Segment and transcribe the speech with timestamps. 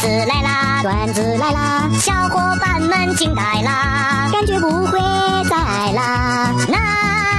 [0.00, 4.98] 子来啦，段子来啦，小伙伴们惊呆啦，感觉不会
[5.44, 6.54] 再来啦。
[6.68, 6.78] 啦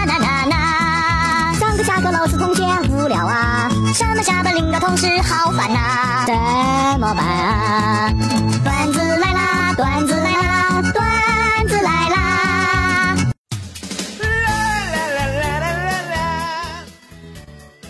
[0.06, 6.36] 啦啦啦，上课下课老师同学无聊啊，上班下班领导同事好烦呐，怎
[7.00, 8.14] 么办啊？
[8.64, 13.16] 段子来啦，段子来啦，段子来啦。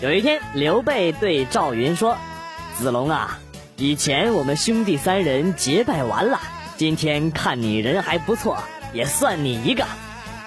[0.00, 2.16] 有一天，刘备对赵云说
[2.74, 3.38] ：“子龙啊，
[3.76, 6.40] 以前我们兄弟三人结拜完了，
[6.76, 8.58] 今天看你人还不错，
[8.92, 9.84] 也算你一个。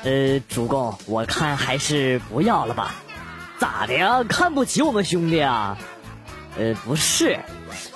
[0.03, 2.95] 呃，主公，我看还是不要了吧。
[3.57, 4.23] 咋的呀？
[4.29, 5.77] 看不起我们兄弟啊？
[6.57, 7.37] 呃，不是，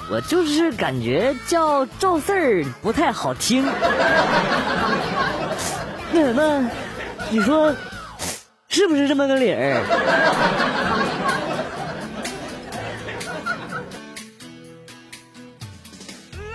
[0.09, 3.63] 我就是感觉叫赵四儿不太好听。
[6.11, 6.69] 那什么，
[7.29, 7.73] 你说
[8.67, 9.81] 是不是这么个理儿？”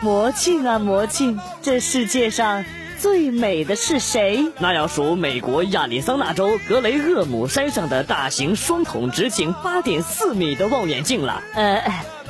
[0.04, 2.62] 魔镜啊魔镜，这世界上
[2.98, 4.52] 最美的是谁？
[4.58, 11.42] 那要数美国亚利桑那州格雷厄姆山上的大型双筒直径八点四米的望远镜了。
[11.54, 11.82] 呃，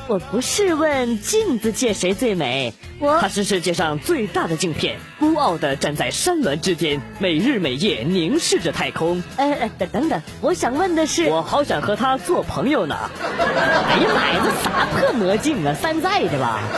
[0.06, 9.22] 我不是问镜子界谁最美，我它是世界上最大的镜片，孤傲的站在山峦之间，每日每夜凝视着太空。
[9.36, 12.94] 哎哎，等等等，我想问的是，我好想和他做朋友呢。
[13.18, 16.60] 哎呀妈呀，这啥破魔镜啊，山寨的吧？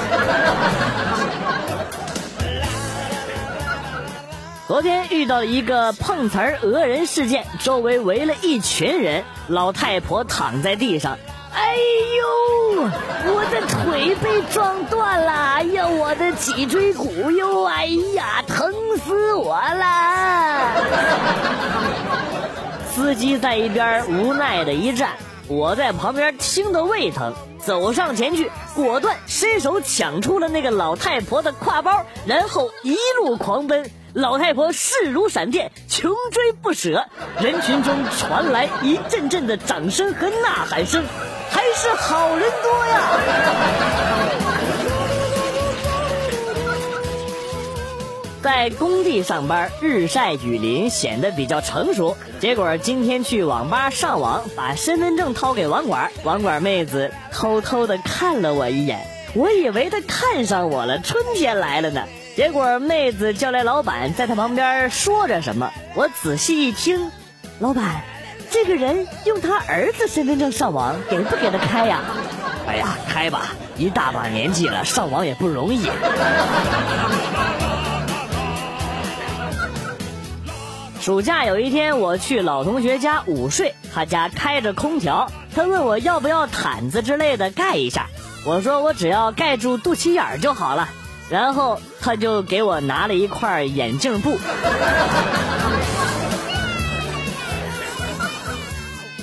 [4.69, 11.19] 昨天遇到了一个碰瓷儿讹人事件，周围围了一群人，老太婆躺在地上，
[11.67, 11.75] 哎
[12.17, 12.25] 呦，
[13.35, 20.71] 我的腿被撞断了，哎呀，我的脊椎骨哟，哎呀，疼死我了！
[22.95, 25.11] 司机在一边无奈的一站，
[25.49, 33.91] 我在旁边听得胃疼，走上前去，果断伸手抢出了那个老太婆的挎包，然后一路狂奔。
[34.17, 37.05] 老太婆势如闪电，穷追不舍。
[37.39, 41.05] 人群中传来一阵阵的掌声和呐喊声，
[41.51, 43.21] 还是好人多呀！
[48.41, 52.17] 在工地上班，日晒雨淋，显得比较成熟。
[52.41, 62.03] 结果今天去网吧上网，把身份证掏给网管，网管妹子偷偷的看了我一眼，我以为她看上我了，春天来了呢。
[62.37, 65.73] 结果妹子叫来老板，在他旁边说着什么。
[65.95, 67.11] 我仔细一听，
[67.61, 68.03] 老板，
[68.51, 72.03] 这个人用他儿子身份证上网，给不给他开呀？
[72.69, 75.89] 哎呀，开吧，一大把年纪了，上网也不容易。
[81.01, 88.09] 暑假有一天，我去老同学家午睡，他家开着空调，他问我要不要毯子之类的盖一下，
[88.45, 90.91] 我说我只要盖住肚脐眼就好了。
[91.29, 94.39] 然后他就给我拿了一块眼镜布。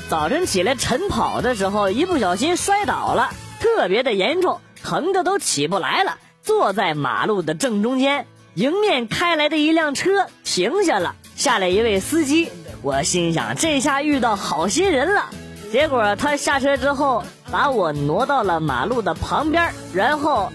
[0.09, 6.17] 早晨起来晨跑的时候，一不小心摔倒了，特别的严重，疼的都起不来了。
[6.43, 12.49] 坐在马路的正中间，迎面开来的一辆车停下了，下来一位司机。
[12.81, 15.29] 我心想，这下遇到好心人了。
[15.71, 20.51] 结果他下车之后，把我挪到了马路的旁边，然后。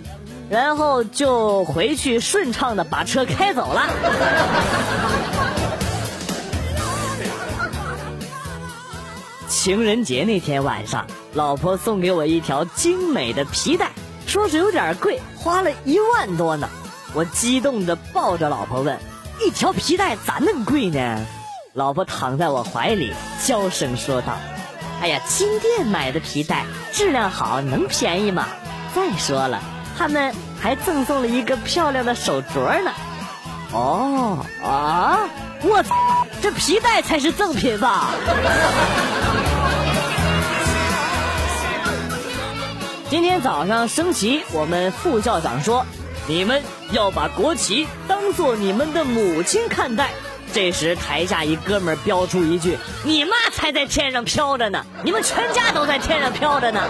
[0.51, 3.89] 然后就回去顺畅的把车开走了。
[9.49, 13.91] 情人节那天晚上，老婆送给我一条精美的皮带，
[14.27, 16.69] 说是有点贵，花了一万多呢。
[17.13, 18.99] 我激动的抱着老婆问
[19.45, 21.27] ：“一条皮带咋那么贵呢？”
[21.75, 23.13] 老婆躺在我怀里，
[23.45, 24.39] 娇声说道
[25.03, 28.47] ：“哎呀，金店买的皮带，质量好，能便宜吗？
[28.95, 29.61] 再说了。”
[29.99, 32.93] 他们还赠送了一个漂亮的手镯呢。
[33.73, 35.29] 哦啊！
[35.63, 38.11] 我操，这皮带才是赠品吧？
[43.11, 45.85] 今天早上升旗，我们副校长说
[46.29, 46.63] ：“你们
[46.93, 50.11] 要把国旗当做你们的母亲看待。”
[50.53, 56.81] 这时台下一哥们飙出一句：“你妈才在天上飘着呢，你们全家都在天上飘着呢。”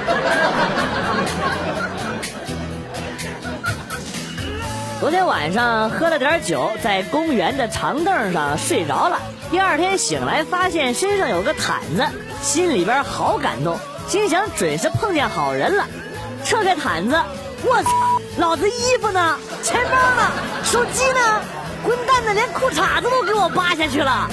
[5.00, 9.20] 昨天晚上喝了点酒，在公园的长凳上睡着了。
[9.48, 12.04] 第二天醒来，发现身上有个毯子，
[12.42, 13.78] 心里边好感动，
[14.08, 15.86] 心想准是碰见好人了。
[16.44, 17.16] 撤开毯子，
[17.62, 17.90] 我操，
[18.38, 19.38] 老子衣服呢？
[19.62, 20.32] 钱包呢？
[20.64, 21.42] 手机呢？
[21.84, 24.28] 混蛋的，连裤衩子都给我扒下去了。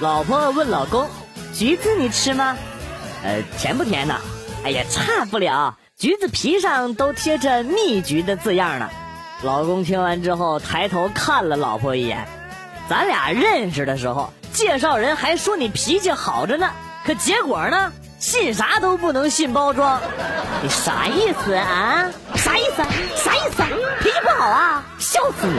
[0.00, 1.08] 老婆问老公
[1.54, 2.54] ：“橘子你吃吗？”
[3.24, 4.14] 呃，甜不甜呢？
[4.64, 8.88] 哎呀，差不了，橘子皮上都贴着蜜橘的字样呢。
[9.42, 12.28] 老公听完之后，抬头看了老婆一眼。
[12.88, 16.70] 咱俩认识的时候，介绍人还说你脾气好着呢，
[17.04, 20.00] 可结果呢，信啥都不能信包装。
[20.62, 22.10] 你啥意思啊？
[22.36, 22.84] 啥意思？
[23.16, 23.64] 啥意思？
[24.00, 24.84] 脾气不好啊？
[24.98, 25.58] 笑死你！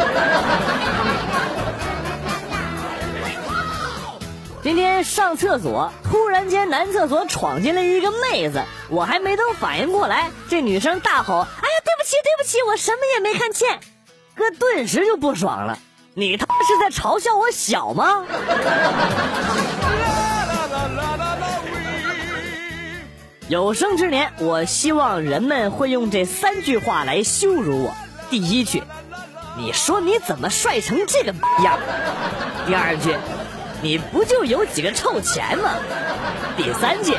[4.63, 13.81] 今天上厕所，突然间男厕所闯进来一个妹子，我还没等反应过来，这女生大吼：“哎呀，对不起，对不起，我什么也没看见。”
[14.35, 15.77] 哥顿时就不爽了，
[16.13, 18.25] 你他妈是在嘲笑我小吗？
[23.49, 27.93] 有生之年，我希望人们会用这三句话来羞辱我。
[28.29, 28.81] 第一句，
[29.57, 31.77] 你说你怎么帅成这个样？
[32.65, 33.13] 第二句。
[33.83, 35.71] 你不就有几个臭钱吗？
[36.55, 37.17] 第三句，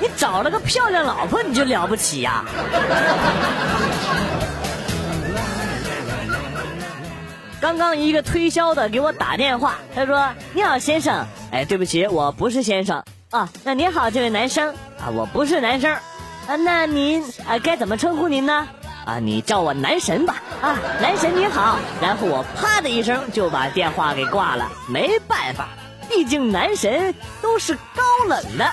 [0.00, 2.44] 你找了个漂亮老婆，你就了不起呀？
[7.60, 13.48] 刚刚一个推销的给我打电话，他说：“你好，先生。”哎，对不起，我不是先生啊。
[13.62, 16.56] 那您好，这位男生啊，我不是男生啊。
[16.56, 18.66] 那您啊，该怎么称呼您呢？
[19.04, 20.42] 啊，你叫我男神吧。
[20.60, 21.78] 啊，男神你好。
[22.02, 25.68] 然后我啪的一声就把电话给挂了，没办法。
[26.10, 28.70] 毕竟男神都是高冷的。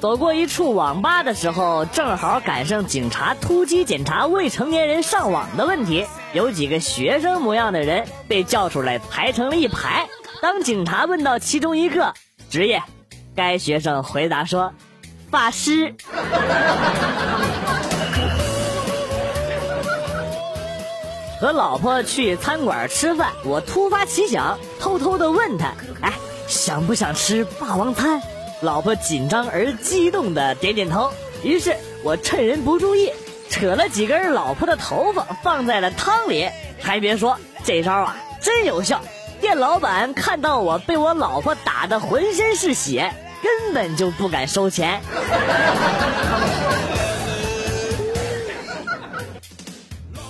[0.00, 10.06] 走过一处网吧的时候，正好赶上警察突击检查未成年人上网的问题，有几个学生模样的人被叫出来排成了一排。
[10.40, 12.14] 当警察问到其中一个
[12.48, 12.82] 职业，
[13.34, 14.72] 该学生回答说
[15.30, 15.96] ：“法师。”
[21.46, 26.12] 和老婆去餐馆吃饭，我突发奇想，偷偷的问他：“哎，
[26.48, 28.20] 想不想吃霸王餐？”
[28.62, 31.12] 老婆紧张而激动的点点头。
[31.44, 33.12] 于是我趁人不注意，
[33.48, 36.48] 扯了几根老婆的头发放在了汤里。
[36.82, 39.00] 还别说，这招啊真有效。
[39.40, 45.00] 店老板看到我被我老婆打得浑身是血，根本就不敢收钱。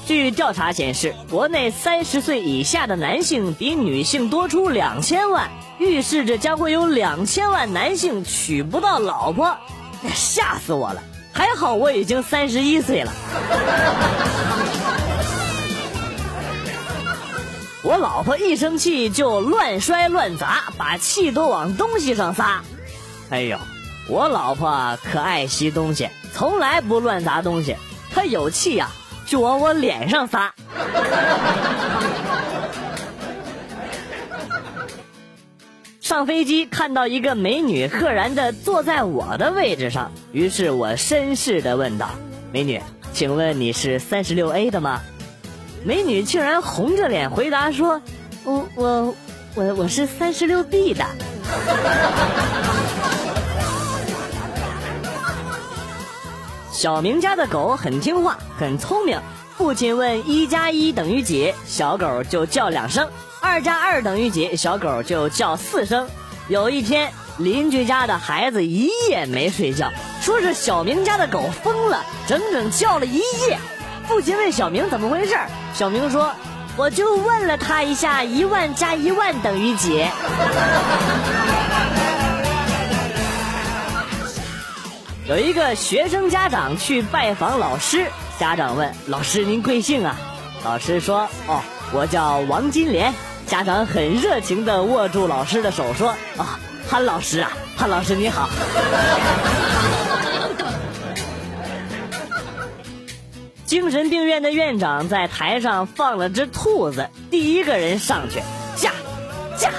[0.07, 5.51] 据调查显示，国内三十岁以下的男性比女性多出两千万，
[5.81, 9.57] 预示着将会有两千万男性娶不到老婆，
[10.15, 11.03] 吓死我了！
[11.33, 13.13] 还好我已经三十一岁了。
[17.83, 22.63] 我老婆一生气就乱摔乱砸，把气都往东西上撒。
[23.31, 23.59] 哎呦，
[24.09, 27.75] 我老婆可爱惜东西，从来不乱砸东西。
[28.15, 28.89] 她有气呀。
[29.27, 30.55] 就往我脸上撒。
[36.01, 42.11] 上飞机看到一个美女赫然的坐在我的位置上，于是我绅士的问道
[42.53, 42.81] ：“美女，
[43.13, 45.01] 请问你是三十六 A 的吗？”
[45.85, 48.01] 美女竟然红着脸回答说
[48.45, 49.15] ：“我我
[49.57, 51.05] 我我是三十六 B 的。”
[56.87, 59.21] 小明家的狗很听话，很聪明。
[59.57, 63.09] 父亲问一加一等于几，小狗就叫两声；
[63.41, 66.07] 二加二等于几，小狗就叫四声。
[66.47, 69.91] 有一天，邻居家的孩子一夜没睡觉，
[70.23, 73.59] 说是小明家的狗疯了，整整叫了一夜。
[74.07, 75.37] 父亲问小明怎么回事，
[75.75, 76.31] 小明说
[76.79, 80.07] ：“我就问了他一下，一万加一万等于几。”
[85.29, 88.07] 有一个学生家长去拜访老师，
[88.39, 90.17] 家长问老师：“您贵姓啊？”
[90.65, 93.13] 老师说：“哦，我叫王金莲。”
[93.45, 98.49] 家长很热情地握住老师的手说：“啊，潘老师啊，潘老师你好。”
[103.67, 108.41] 精神病院的院长在台上放了只兔子，第一个人上去
[108.77, 108.93] 驾
[109.57, 109.73] 驾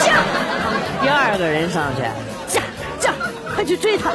[0.00, 0.14] 驾，
[1.02, 2.04] 第二个人上去。
[3.54, 4.10] 快去追他！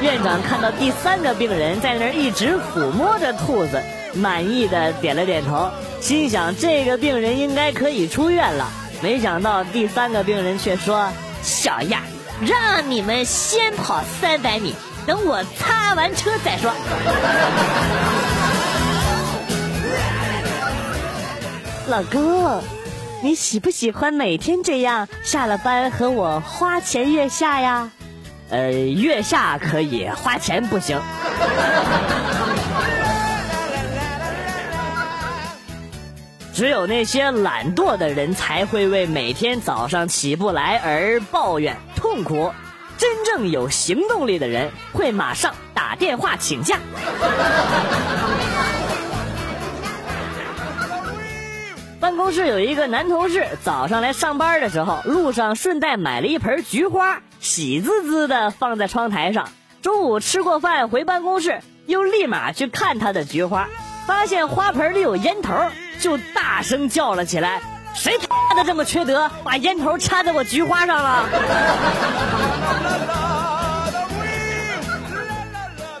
[0.00, 3.82] 院长看到第三个病人在那儿一直抚摸着兔子，
[4.14, 8.66] 满意的点了点头，心想这个病人应该可以出院了。
[9.02, 11.10] 没想到第三个病人却说
[11.42, 12.00] ：“小样，
[12.40, 14.74] 让你们先跑三百米，
[15.06, 16.72] 等我擦完车再说。
[21.88, 22.62] ”老公，
[23.22, 27.90] 你喜不喜欢每天这样下了班和我花前月下呀？
[28.50, 31.00] 呃，月下可以花钱不行。
[36.52, 42.52] 只有那些懒惰的人才会为每天早上起不来而抱怨痛苦，
[42.98, 46.76] 真正有行动力的人会马上打电话请假。
[51.98, 59.48] 办公室有一个男同事，早上来上班的时候，路上顺带买了一盆菊花，喜滋滋的放在窗台上。
[59.80, 63.68] 中午吃过饭回办公室，又立马去看他的菊花，
[64.06, 65.54] 发现花盆里有烟头，
[65.98, 67.62] 就大声叫了起来
[67.96, 71.24] ：“谁他妈的这么缺德，把烟头插在我菊花上了？”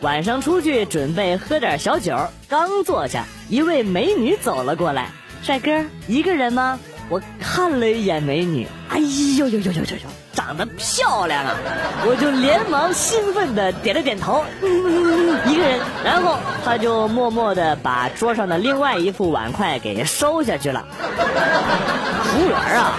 [0.02, 2.16] 晚上出去准备喝点小酒，
[2.48, 5.08] 刚坐下，一位美女走了过来。
[5.42, 6.78] 帅哥，一个人吗？
[7.08, 10.08] 我看了一眼美女，哎呦呦呦呦呦呦，
[10.50, 11.54] 长得漂亮啊！
[12.04, 14.44] 我就连忙兴奋的点了点头，
[15.46, 15.78] 一个人。
[16.04, 20.84] 然后他就默默的把桌上的另外一副碗筷给收下去了。
[22.24, 22.96] 服务员啊！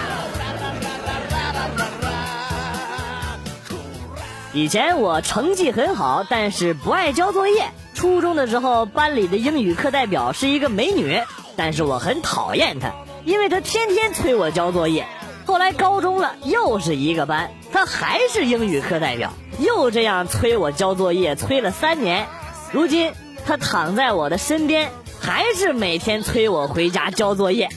[4.54, 7.66] 以前我成绩很好，但是不爱交作业。
[7.92, 11.20] 初中的时候，班里的英语课代表是一个美女。
[11.54, 12.92] 但是我很讨厌他，
[13.26, 15.06] 因为他天天催我交作业。
[15.52, 22.26] 后来高中了，又是一个班，他还是英语课代表，又这样催我交作业，催了三年。
[22.72, 23.12] 如今
[23.44, 24.90] 他躺在我的身边，
[25.20, 27.68] 还是每天催我回家交作业。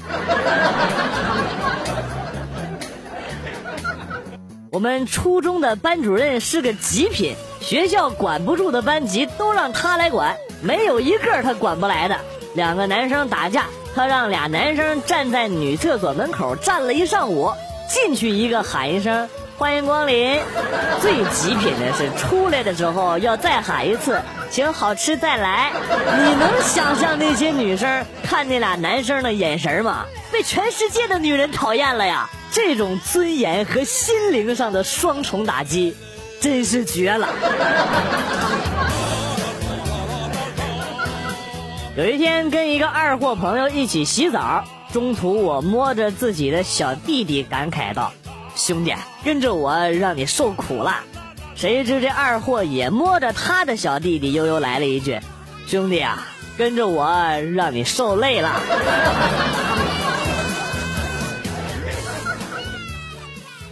[4.71, 12.15] 我们初中的班主任是个极品，学校管不住的班级都让他来管，没有一个他管不来的。
[12.53, 13.65] 两个男生打架，
[13.95, 17.49] 他让俩男生站在女厕所门口站了一上午，
[17.87, 20.37] 进去一个喊一声“欢迎光临”，
[20.99, 24.21] 最极品的是出来的时候要再喊一次
[24.51, 25.71] “请好吃再来”。
[26.19, 30.05] 你能想象那些女生看那俩男生的眼神吗？
[30.29, 32.29] 被全世界的女人讨厌了呀！
[32.51, 35.95] 这种尊严和心灵上的双重打击，
[36.41, 37.29] 真是绝了。
[41.97, 48.11] 有一天跟一个二货朋友一起洗澡，中途我摸着自己的小弟弟感慨道
[48.53, 50.97] ：“兄弟，跟着我让你受苦了。”
[51.55, 55.21] 谁知这二货也摸着他的小弟弟，悠悠来了一句
[55.67, 57.09] ：“兄弟啊，跟着我
[57.55, 58.59] 让你受累了。”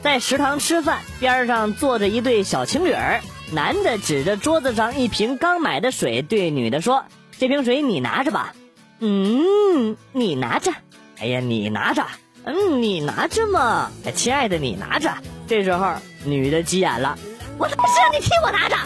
[0.01, 3.19] 在食堂吃饭，边上坐着一对小情侣儿，
[3.51, 7.03] 男的指着桌子上一瓶刚买的水，对女的说。
[7.39, 8.53] 这瓶水你拿着吧，
[8.99, 10.71] 嗯，你拿着，
[11.19, 12.05] 哎呀，你拿着，
[12.45, 15.11] 嗯，你拿着嘛，亲爱的，你拿着。
[15.47, 17.17] 这时候女的急眼了，
[17.57, 18.77] 我他妈是让你替我拿着。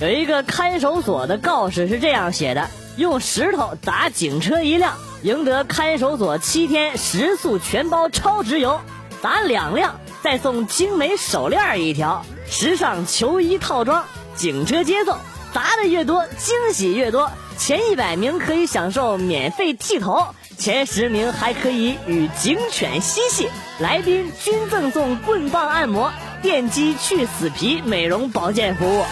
[0.06, 8.80] 有一个看守所的告示是这样写的：用石头砸警车一辆，赢得看守所七天食宿全包超值游；
[9.22, 12.24] 砸两辆，再送精美手链一条。
[12.48, 14.04] 时尚球衣套装，
[14.36, 15.16] 警车接送，
[15.52, 17.30] 砸的越多，惊喜越多。
[17.56, 23.48] 前一百名可以享受免费剃头，前十名还可以与警犬嬉戏，
[23.78, 29.04] 来宾均赠送棍棒按摩、电击去死皮美容保健服务。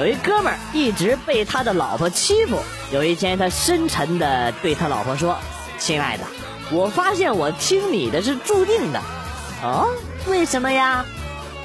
[0.00, 2.58] 有一哥们儿一直被他的老婆欺负，
[2.92, 5.38] 有一天他深沉的对他老婆说
[5.82, 6.24] ：“亲爱的。”
[6.70, 9.00] 我发现我听你的是注定的，
[9.62, 9.88] 哦，
[10.28, 11.04] 为什么呀？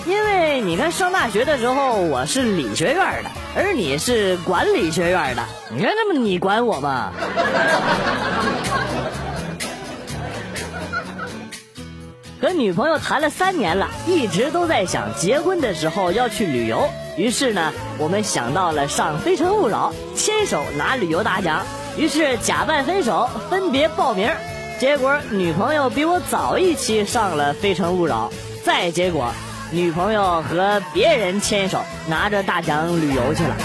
[0.05, 7.11] 因为你看上大学的时候我是理学院的，而你是管理学院的，你看那么你管我吗？
[12.41, 21.65] 和女朋友谈了三年了，一直都在想结婚的时候要去旅游，于是呢，我们想到了上《非诚勿扰》，牵手拿旅游大奖，
[21.97, 24.29] 于是假扮分手，分别报名。
[24.79, 28.31] 结果女朋友比我早一期上了《非诚勿扰》，
[28.63, 29.33] 再结果，
[29.71, 33.55] 女朋友和别人牵手拿着大奖旅游去了。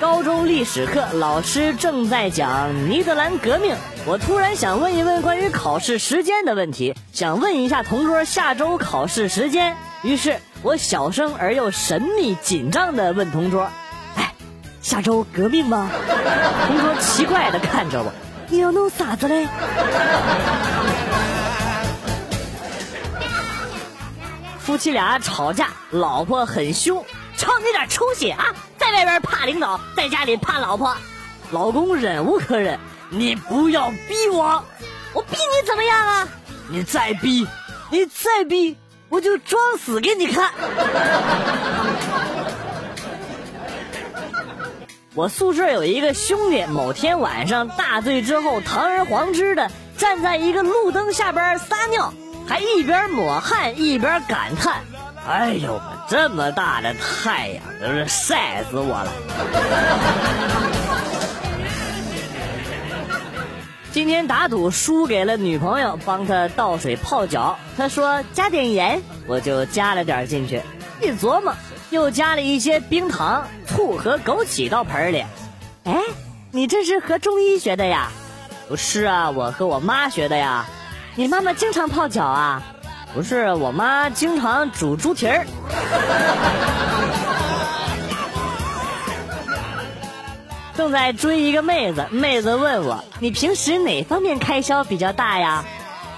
[0.00, 9.76] 高中历史课老师正在讲尼德兰革命，我突然想问一问关于考试时间的问题，想问一下同桌下周考试时间。
[10.02, 13.70] 于是我小声而又神秘紧张地问同桌。
[14.16, 14.34] 哎
[14.82, 15.90] 下周革命吗？
[16.66, 18.12] 同桌奇怪的看着我，
[18.48, 19.46] 你要弄啥子嘞？
[24.58, 27.04] 夫妻俩吵架，老婆很凶，
[27.36, 28.46] 瞅你点出息啊！
[28.78, 30.96] 在外边怕领导，在家里怕老婆。
[31.50, 34.64] 老公忍无可忍，你不要逼我，
[35.12, 36.28] 我逼你怎么样啊？
[36.68, 37.46] 你再逼，
[37.90, 38.76] 你再逼，
[39.10, 40.50] 我就装死给你看。
[45.14, 52.14] 我宿舍有一个兄弟，某天晚上大醉之后，堂而皇之的站在一个路灯下边撒尿，
[52.46, 54.76] 还一边抹汗一边感叹
[55.28, 59.12] ：“哎呦，这么大的太阳，真是晒死我了。”
[63.92, 70.62] 今天打赌输给了女朋友，帮他倒水泡脚，他说加点盐，我就加了点进去，
[71.02, 71.52] 一琢磨。
[71.90, 75.24] 又加了一些冰糖、醋和枸杞到盆里。
[75.82, 76.00] 哎，
[76.52, 78.12] 你这是和中医学的呀？
[78.68, 80.66] 不是啊，我和我妈学的呀。
[81.16, 82.62] 你妈妈经常泡脚啊？
[83.12, 85.44] 不是，我妈经常煮猪蹄儿。
[90.80, 95.62] 正在追一个妹子，妹子问我：“你平时哪方面开销比较大呀？”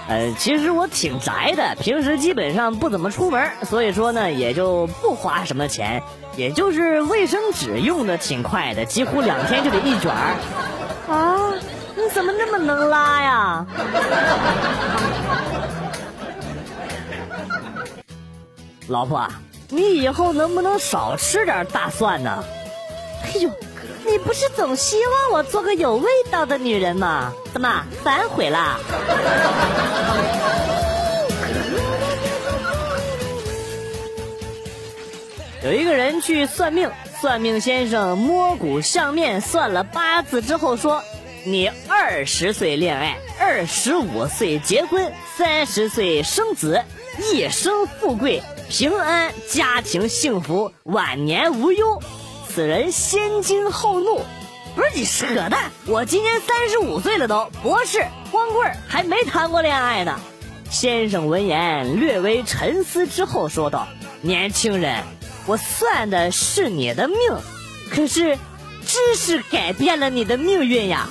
[0.07, 6.05] 呃，其实我挺宅的，平时基本上不怎么出门，所以说呢，也就不花什么钱，
[6.37, 10.13] 也就是卫生纸用的挺快的，几乎两天就得一卷。
[10.13, 11.53] 啊，
[11.97, 13.67] 你怎么那么能拉呀？
[18.87, 19.27] 老婆，
[19.71, 22.45] 你以后能不能少吃点大蒜呢？
[23.25, 23.51] 哎呦，
[24.05, 27.33] 你不是总希望我做个有味道的女人吗？
[27.53, 28.79] 怎么反悔了？
[35.65, 36.91] 有一个人去算命，
[37.21, 41.05] 算命先生摸骨相面算了八字之后说
[41.47, 46.83] ：“你二十岁恋爱，二十五岁结婚，三十岁生子，
[47.33, 52.03] 一生富贵平安，家庭幸福，晚年无忧。”
[52.55, 54.21] 此人先惊后怒，
[54.77, 55.71] 不是你扯淡！
[55.87, 60.21] 我今年三十五岁了，都博士光棍，还没谈过恋爱呢。
[60.71, 63.89] 先生闻言略微沉思之后说道
[64.21, 65.03] ：“年轻人。”
[65.47, 67.17] 我算的是你的命，
[67.91, 68.37] 可是
[68.85, 71.09] 知识改变了你的命运呀。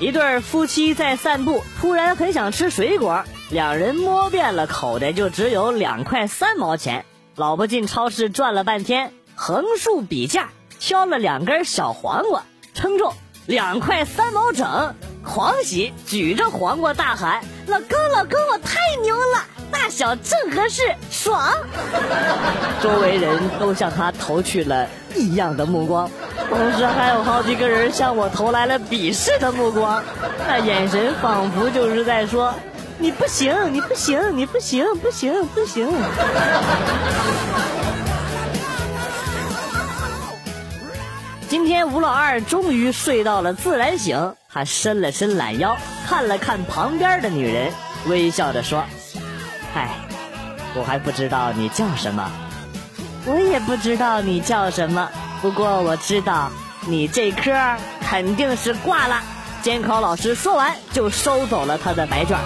[0.00, 7.06] 一对夫妻在散步，突然很想吃水果，两人摸遍了口袋，就只有两块三毛钱。
[7.34, 12.42] 老婆进超市转了半天，横竖比价，挑了两根小黄瓜，
[12.74, 13.14] 称重
[13.46, 14.94] 两块三毛整。
[15.24, 21.52] 狂喜，举着黄瓜大喊：“老公，老公，我太牛了，大小正合适，爽！”
[22.82, 26.10] 周围人都向他投去了异样的目光，
[26.48, 30.02] 同时还有好几个人向我投来了鄙视的目光，
[30.46, 32.54] 那眼神仿佛就是在说
[33.00, 35.88] ：“你不行，你不行，你不行，不行，不行。”
[41.48, 44.34] 今天吴老二终于睡到了自然醒。
[44.52, 45.76] 他伸了伸懒腰，
[46.08, 47.72] 看了看旁边的女人，
[48.06, 48.84] 微笑着说
[49.72, 49.90] ：“嗨，
[50.74, 52.28] 我还不知道你叫什么，
[53.24, 55.08] 我也不知道你叫什么。
[55.40, 56.50] 不过我知道
[56.86, 57.52] 你这科
[58.02, 59.22] 肯定是挂了。”
[59.62, 62.38] 监考老师说完，就收走了他的白卷。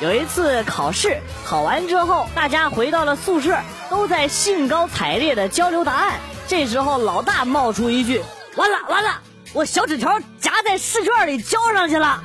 [0.00, 3.56] 有一次考试考完之后，大家回到了宿舍，
[3.90, 6.14] 都在兴高采烈的交流答案。
[6.46, 8.22] 这时候，老大冒出一句
[8.56, 9.10] ：“完了完了，
[9.52, 12.22] 我小纸条夹在试卷里交上去了。”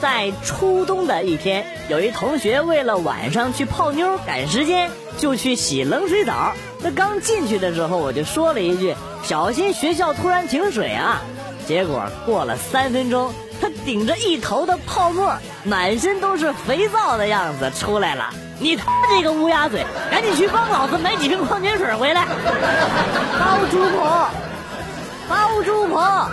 [0.00, 6.54] 在初冬的一天，有一同学为了晚上去泡妞赶时间，就去洗冷水澡。
[6.82, 11.20] 那刚进去的时候，我就说了一句：“小心学校突然停水啊！”
[11.68, 18.30] 结果过了三分钟，他顶着一头的泡沫，满身都是肥皂的样子出来了。
[18.58, 22.26] 你他这个乌鸦嘴，赶紧去帮老子买几瓶矿泉水回来！
[23.38, 24.28] 包租婆，
[25.30, 26.28] 包租婆，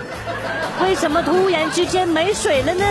[0.81, 2.83] 为什么突然之间没水了呢？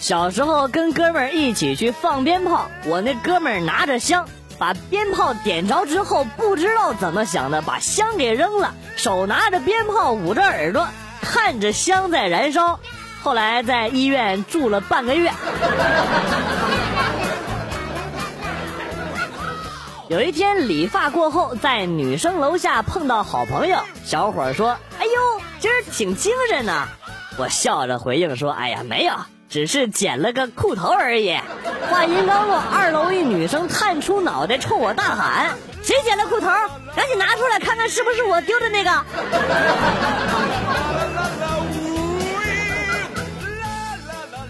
[0.00, 4.26] 小时候跟哥们儿一起去放鞭炮，我那哥们儿拿着香，
[4.58, 10.88] 把鞭炮点着之后，不知道怎么想的，把香给扔了，手拿着鞭炮捂着耳朵，
[11.20, 12.80] 看着香在燃烧。
[13.22, 15.30] 后来在医院住了半个月。
[20.08, 26.88] 有一天理发过后，在女生楼下碰到好朋友，小伙说：“哎呦，今儿挺精神呐！”
[27.36, 29.12] 我笑着回应说：“哎呀，没有，
[29.50, 31.36] 只是剪了个裤头而已。”
[31.92, 36.46] 话音刚落，二楼一女生探出脑袋冲我大喊：“谁剪了裤头？
[36.96, 38.90] 赶紧拿出来看看，是不是我丢的那个？”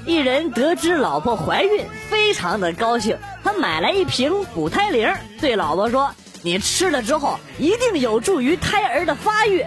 [0.08, 5.06] 一人得知老婆怀孕，非常的高兴，他买来一瓶补胎灵，
[5.38, 9.62] 对老婆说：“你吃了之后，一定有助于胎儿的发育。”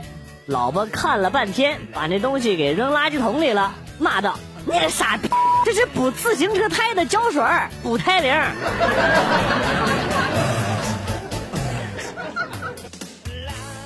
[0.50, 4.34] 老婆看了半天，把那东西给扔垃圾桶里了，骂道
[4.66, 5.30] ：“你个傻逼，
[5.64, 7.44] 这是补自行车胎的胶水，
[7.84, 8.34] 补胎灵。”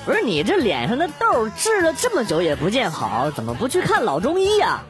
[0.06, 4.80] 不是你这脸上的痘治了这么久也不见好，怎么不去看老中医呀？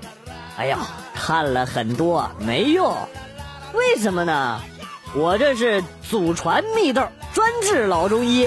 [0.57, 0.79] 哎呀，
[1.27, 2.95] 看了很多没用，
[3.75, 4.61] 为什么呢？
[5.13, 8.47] 我这是祖传秘豆，专治老中医。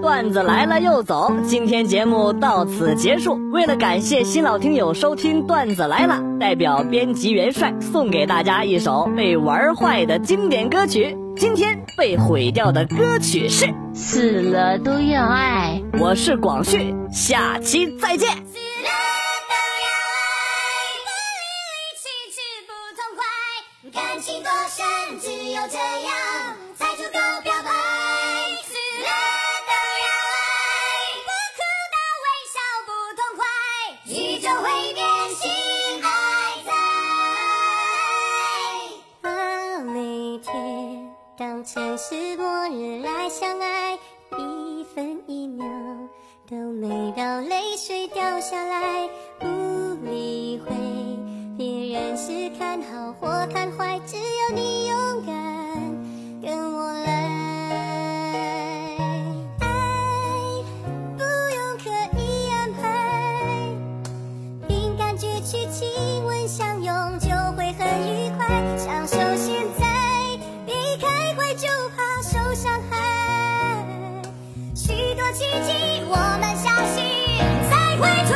[0.00, 3.36] 段子来了又走，今天节目到此结束。
[3.50, 11.18] 为了感谢新老听友收听段子来了，代表编辑元帅送给大家一首被玩坏的经典歌曲。
[11.38, 15.82] 今天被毁掉的歌曲是《死了都要爱》。
[16.00, 18.28] 我是广旭，下期再见。
[18.28, 23.22] 死了都要爱，不离去去不痛快，
[23.92, 24.84] 感情多深，
[25.20, 26.10] 只有这样
[48.48, 49.08] 下来，
[49.40, 49.48] 不
[50.08, 50.70] 理会
[51.58, 55.34] 别人是看好或看坏，只要你勇敢，
[56.40, 57.10] 跟我来。
[59.58, 59.66] 爱
[61.16, 61.24] 不
[61.56, 62.84] 用刻意安排，
[64.68, 68.46] 凭感觉去亲吻、相拥，就会很愉快。
[68.78, 69.84] 享受现在，
[70.64, 72.94] 别开怀就怕受伤害。
[74.76, 77.02] 许多奇迹，我们相信
[77.68, 78.35] 才会出。